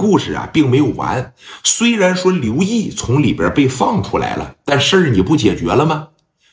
[0.00, 1.34] 故事啊，并没有完。
[1.62, 6.08] 虽然说刘毅从里边被放出来了，但事儿你不解决了吗？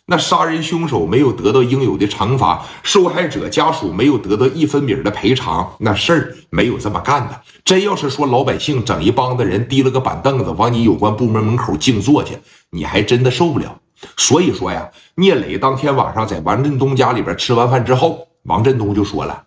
[0.09, 7.41] 那杀人凶手没有得到应有的惩罚，受害者家属没有得到一分米的赔偿，那事儿没有这么干的。
[7.65, 12.37] 真要是说老百姓整一帮子人提了个板凳子往你有关部门门口静坐去，
[12.69, 13.81] 你还真的受不了。
[14.15, 19.43] 所以说呀，聂磊当天晚上在王振东家里边吃完饭之后，王振东就说了：“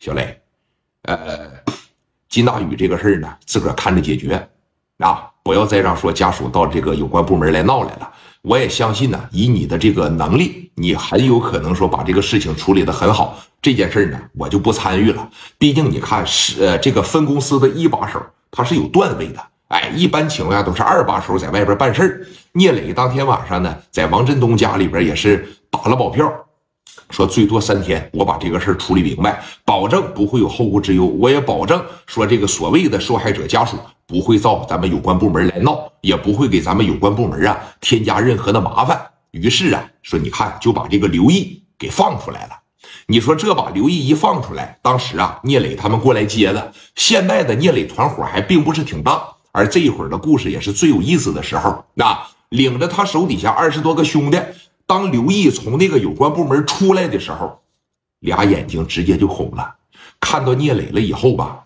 [0.00, 0.38] 小磊，
[1.04, 1.16] 呃，
[2.34, 4.48] 金大宇这个事儿呢，自个儿看着解决，
[4.98, 8.10] 啊，不要再让说家属到这个有关部门来闹来了。”
[8.42, 13.38] 我也相信呢，以你的这个能力，你很有可能说把这个事情处理的很好。
[13.62, 15.30] 这件事呢，我就不参与了。
[15.58, 18.20] 毕竟你看，是呃，这个分公司的一把手
[18.50, 19.40] 他是有段位的。
[19.68, 26.43] 哎，一般情况下都是二把手在外边办事聂磊当天晚上呢，在王振东家里边也是打了保票。
[27.10, 31.04] 说最多三天，我把这个事处理明白，保证不会有后顾之忧。
[31.06, 33.76] 我也保证说，这个所谓的受害者家属
[34.06, 39.00] 不会造咱们有关部门来闹，也不会给咱们有关部门啊添加任何的麻烦。
[39.30, 42.52] 于是啊，说你看就把这个刘毅给放出来了。
[43.06, 46.72] 你说这把刘毅一放出来，当时啊，聂磊他们过来接的。
[46.94, 51.84] 现在的聂磊团伙还并不是挺大，而这一会儿的故事也是最有意思的时候。
[51.94, 52.18] 那
[52.48, 54.38] 领着他手底下二十多个兄弟。
[54.86, 57.60] 当刘毅从那个有关部门出来的时候，
[58.20, 59.76] 俩眼睛直接就红了。
[60.20, 61.64] 看到聂磊了以后吧，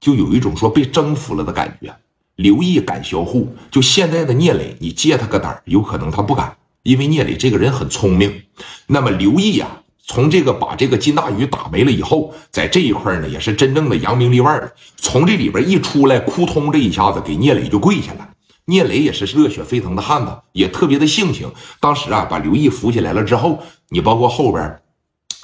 [0.00, 1.94] 就有一种说被征服了的感觉。
[2.36, 8.42] 刘毅敢销户，就现在的聂磊，你借他个胆有可能他不敢，因为聂磊这个人很聪明。
[8.88, 9.68] 那么刘毅呀，
[10.04, 14.72] 从这个把这个金大宇打没了以后，在这一块呢，也是真正的扬名立万了。
[14.96, 18.28] 从这里边一出来，扑通这一下子给聂磊就跪下了。
[18.66, 21.52] 聂磊也是热血沸腾的汉子，也特别的性情。
[21.80, 24.80] 当时啊，把刘毅扶起来了之后，你包括后边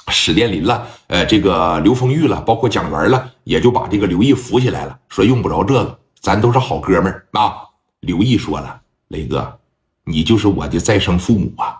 [0.07, 7.53] 史殿林了，呃，这个刘丰玉了，包括蒋元了，也就把这个刘毅扶起来了，说用不着这个，咱都是好哥们儿啊。
[7.99, 9.59] 刘毅说了：“磊哥，
[10.03, 11.77] 你就是我的再生父母啊！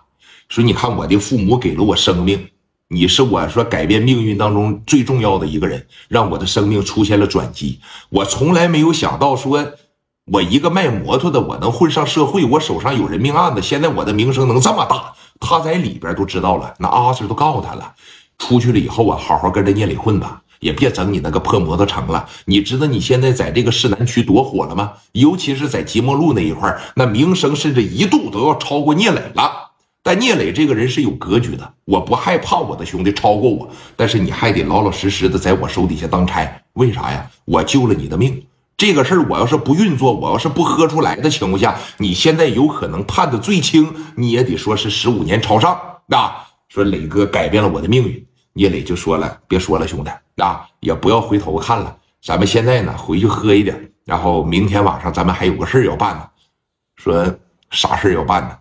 [0.48, 2.48] 说你看我的父母给了我生命，
[2.86, 7.80] 你是我说改变命运当中最重要的一个人，让我的生命出现了转机。
[8.10, 9.72] 我从来没有想到说。”
[10.30, 17.94] 我一个卖摩托的，我能混上社会，我手上有人命案子，现在我的名声能这么大，他在里边都知道了，那阿 Sir 都告诉他了。
[18.38, 22.28] 出去了以后啊，好好跟着聂磊混吧，也别整你那个破摩托城了。
[22.44, 24.92] 你知道你现在在这个市南区多火了吗？
[25.10, 29.70] 尤其是在即墨路那一块那名声甚至一度都要超过聂磊了。
[30.04, 36.62] 但聂磊这个人是有格局的，我不害怕我的兄弟超过我，但是你还得老老实实的在我手底下当差。
[36.74, 37.28] 为啥呀？
[37.44, 38.40] 我救了你的命。
[38.82, 45.80] 这个事儿，我要是不运作，我要是不喝出来的情况下，你现在有可能判的最轻，你也得说是十五年朝上。
[46.06, 46.34] 那
[46.68, 50.10] 说磊哥改变了我的命运，聂磊就说了，别说了，兄弟
[50.42, 56.28] 啊，也不要回头看了，咱们现在呢回去喝一点，然后明天晚上咱们还有个事儿要办呢。
[56.96, 57.24] 说
[57.70, 58.58] 啥事儿要办呢？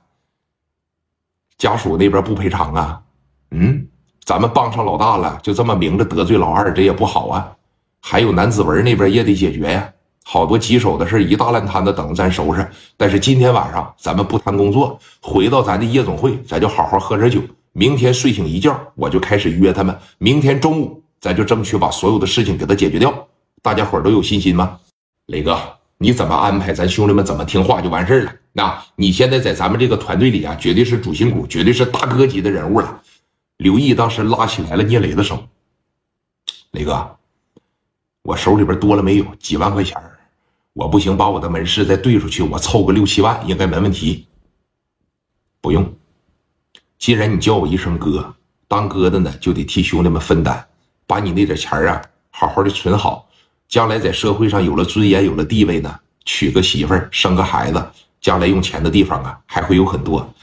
[1.57, 3.01] 家属那边不赔偿啊？
[3.49, 3.87] 嗯，
[4.23, 7.51] 咱们帮上老大了，就这么明着得罪老二，这也不好啊。
[7.99, 9.91] 还有南子文那边也得解决呀。
[10.23, 12.69] 好多棘手的事一大烂摊子等着咱收拾。
[12.97, 17.41] 但是今天晚上咱们不谈工作，回到咱的夜总会，咱就好好喝点酒。
[17.73, 19.97] 明天睡醒一觉，我就开始约他们。
[20.17, 23.27] 明天中午，咱就争取把所有的事情给他解决掉。
[23.61, 24.79] 大家伙都有信心吗？
[25.27, 25.57] 磊哥，
[25.97, 28.33] 你怎么安排，咱兄弟们怎么听话就完事了。
[28.53, 33.01] 那你现在在咱们这个团队里啊，绝对是主心骨，绝对是大哥级的人物了。
[33.57, 35.41] 刘毅当时拉起来了聂磊的手，
[36.71, 37.15] 磊哥，
[38.23, 39.95] 我手里边多了没有几万块钱
[40.73, 44.25] 我不行，把我的门市再兑出去，我凑个六七万应该没问题。
[45.59, 45.93] 不用，
[46.97, 48.33] 既然你叫我一声哥，
[48.67, 50.65] 当哥的呢就得替兄弟们分担，
[51.05, 53.27] 把你那点钱啊好好的存好，
[53.67, 60.33] 将来在社会上有了尊严、有了地位呢，娶个媳妇儿、生个孩子，将来用钱的地方啊还会有很多。